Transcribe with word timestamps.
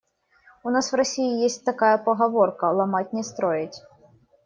У 0.63 0.71
нас 0.71 0.91
в 0.91 0.95
России 0.95 1.43
есть 1.43 1.63
такая 1.63 1.99
поговорка: 1.99 2.65
"Ломать— 2.71 3.13
не 3.13 3.21
строить". 3.23 3.83